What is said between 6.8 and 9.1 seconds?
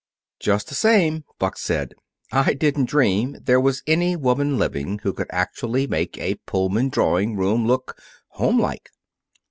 drawing room look homelike."